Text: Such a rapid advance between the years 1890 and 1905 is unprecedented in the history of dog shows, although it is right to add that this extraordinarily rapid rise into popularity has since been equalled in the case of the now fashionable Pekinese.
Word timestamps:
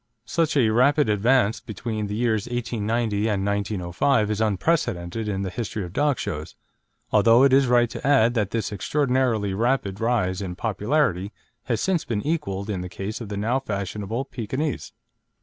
Such 0.25 0.57
a 0.57 0.67
rapid 0.71 1.09
advance 1.09 1.59
between 1.59 2.07
the 2.07 2.15
years 2.15 2.47
1890 2.47 3.29
and 3.29 3.45
1905 3.45 4.31
is 4.31 4.41
unprecedented 4.41 5.27
in 5.27 5.43
the 5.43 5.51
history 5.51 5.83
of 5.83 5.93
dog 5.93 6.17
shows, 6.17 6.55
although 7.11 7.43
it 7.43 7.53
is 7.53 7.67
right 7.67 7.87
to 7.91 8.07
add 8.07 8.33
that 8.33 8.49
this 8.49 8.71
extraordinarily 8.73 9.53
rapid 9.53 9.99
rise 9.99 10.41
into 10.41 10.55
popularity 10.55 11.31
has 11.65 11.81
since 11.81 12.03
been 12.03 12.25
equalled 12.25 12.67
in 12.67 12.81
the 12.81 12.89
case 12.89 13.21
of 13.21 13.29
the 13.29 13.37
now 13.37 13.59
fashionable 13.59 14.25
Pekinese. 14.25 14.91